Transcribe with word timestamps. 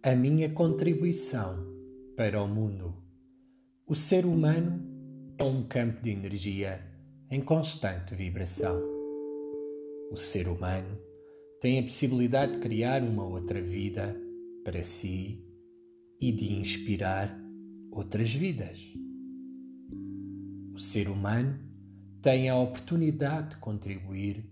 A 0.00 0.14
minha 0.14 0.48
contribuição 0.48 1.66
para 2.16 2.40
o 2.40 2.46
mundo. 2.46 2.94
O 3.84 3.96
ser 3.96 4.24
humano 4.24 4.80
é 5.36 5.42
um 5.42 5.66
campo 5.66 6.00
de 6.00 6.10
energia 6.10 6.80
em 7.28 7.40
constante 7.40 8.14
vibração. 8.14 8.80
O 10.12 10.16
ser 10.16 10.46
humano 10.46 10.96
tem 11.60 11.80
a 11.80 11.82
possibilidade 11.82 12.52
de 12.52 12.58
criar 12.60 13.02
uma 13.02 13.26
outra 13.26 13.60
vida 13.60 14.16
para 14.64 14.84
si 14.84 15.44
e 16.20 16.30
de 16.30 16.54
inspirar 16.54 17.36
outras 17.90 18.32
vidas. 18.32 18.78
O 20.74 20.78
ser 20.78 21.08
humano 21.08 21.58
tem 22.22 22.48
a 22.48 22.56
oportunidade 22.56 23.50
de 23.50 23.56
contribuir 23.56 24.48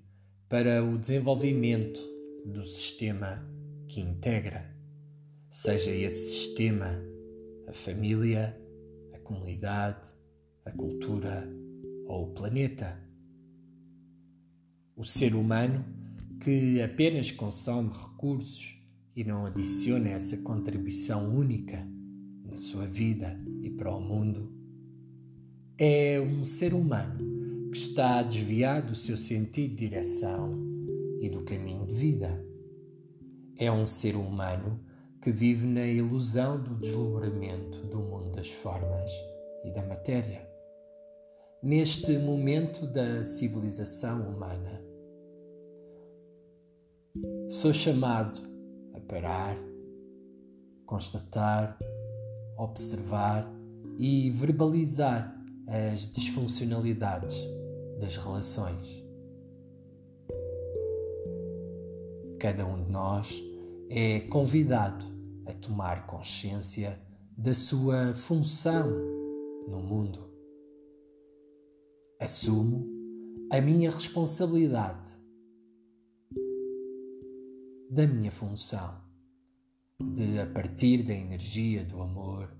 para 0.48 0.84
o 0.84 0.98
desenvolvimento 0.98 2.00
do 2.44 2.66
sistema 2.66 3.48
que 3.86 4.00
integra, 4.00 4.75
seja 5.56 5.90
esse 5.90 6.32
sistema 6.32 7.02
a 7.66 7.72
família, 7.72 8.54
a 9.14 9.18
comunidade, 9.20 10.10
a 10.66 10.70
cultura 10.70 11.48
ou 12.06 12.24
o 12.24 12.34
planeta. 12.34 13.00
O 14.94 15.02
ser 15.02 15.34
humano 15.34 15.82
que 16.40 16.82
apenas 16.82 17.30
consome 17.30 17.88
recursos 17.88 18.78
e 19.16 19.24
não 19.24 19.46
adiciona 19.46 20.10
essa 20.10 20.36
contribuição 20.36 21.34
única 21.34 21.88
na 22.44 22.56
sua 22.56 22.86
vida 22.86 23.40
e 23.62 23.70
para 23.70 23.90
o 23.90 24.00
mundo 24.00 24.52
é 25.78 26.20
um 26.20 26.44
ser 26.44 26.74
humano 26.74 27.70
que 27.70 27.78
está 27.78 28.22
desviado 28.22 28.88
do 28.88 28.94
seu 28.94 29.16
sentido 29.16 29.70
de 29.70 29.88
direção 29.88 30.54
e 31.18 31.30
do 31.30 31.42
caminho 31.44 31.86
de 31.86 31.94
vida. 31.94 32.44
É 33.56 33.72
um 33.72 33.86
ser 33.86 34.16
humano 34.16 34.84
que 35.26 35.32
vive 35.32 35.66
na 35.66 35.84
ilusão 35.84 36.62
do 36.62 36.76
deslumbramento 36.76 37.80
do 37.88 37.98
mundo 37.98 38.36
das 38.36 38.48
formas 38.48 39.10
e 39.64 39.72
da 39.72 39.84
matéria. 39.84 40.48
Neste 41.60 42.16
momento 42.16 42.86
da 42.86 43.24
civilização 43.24 44.22
humana, 44.22 44.80
sou 47.48 47.74
chamado 47.74 48.40
a 48.94 49.00
parar, 49.00 49.58
constatar, 50.86 51.76
observar 52.56 53.52
e 53.98 54.30
verbalizar 54.30 55.36
as 55.66 56.08
disfuncionalidades 56.08 57.34
das 57.98 58.16
relações. 58.16 59.04
Cada 62.38 62.64
um 62.64 62.84
de 62.84 62.92
nós 62.92 63.42
é 63.90 64.20
convidado 64.20 65.15
a 65.46 65.52
tomar 65.52 66.06
consciência 66.06 67.00
da 67.36 67.54
sua 67.54 68.14
função 68.14 68.90
no 69.68 69.80
mundo. 69.80 70.26
Assumo 72.20 72.86
a 73.52 73.60
minha 73.60 73.90
responsabilidade 73.90 75.14
da 77.90 78.06
minha 78.06 78.32
função 78.32 79.00
de, 80.02 80.40
a 80.40 80.46
partir 80.46 81.02
da 81.04 81.14
energia 81.14 81.84
do 81.84 82.02
amor, 82.02 82.50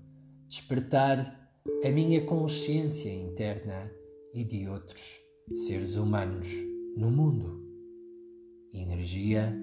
despertar 0.47 1.51
a 1.83 1.89
minha 1.89 2.25
consciência 2.25 3.13
interna 3.13 3.91
e 4.33 4.43
de 4.43 4.67
outros 4.69 5.19
seres 5.53 5.95
humanos 5.95 6.47
no 6.95 7.11
mundo. 7.11 7.65
Energia 8.73 9.53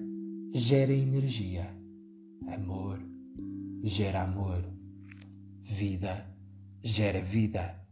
gera 0.53 0.93
energia, 0.93 1.67
amor 2.47 3.14
gera 3.87 4.23
amor, 4.23 4.63
vida 5.61 6.35
gera 6.85 7.19
vida. 7.19 7.83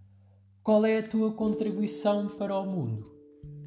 Qual 0.62 0.86
é 0.86 1.00
a 1.00 1.08
tua 1.08 1.34
contribuição 1.34 2.28
para 2.28 2.56
o 2.56 2.64
mundo? 2.64 3.12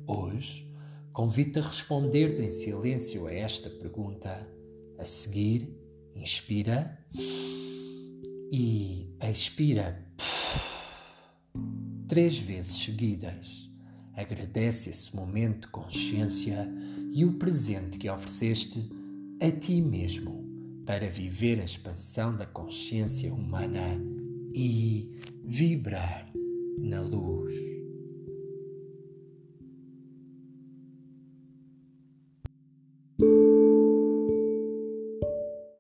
Hoje, 0.06 0.72
convido-te 1.12 1.58
a 1.58 1.62
responder 1.62 2.40
em 2.40 2.48
silêncio 2.48 3.26
a 3.26 3.32
esta 3.32 3.68
pergunta. 3.68 4.48
A 4.98 5.04
seguir, 5.04 5.68
inspira 6.14 6.96
e 8.52 9.12
expira 9.20 10.06
três 12.08 12.38
vezes 12.38 12.84
seguidas. 12.84 13.68
Agradece 14.14 14.90
esse 14.90 15.14
momento 15.14 15.62
de 15.62 15.72
consciência 15.72 16.68
e 17.12 17.24
o 17.24 17.34
presente 17.34 17.98
que 17.98 18.08
ofereceste 18.08 18.88
a 19.40 19.50
ti 19.50 19.82
mesmo 19.82 20.45
para 20.86 21.10
viver 21.10 21.60
a 21.60 21.64
expansão 21.64 22.34
da 22.36 22.46
consciência 22.46 23.34
humana 23.34 24.00
e 24.54 25.10
vibrar 25.44 26.30
na 26.78 27.00
luz. 27.00 27.65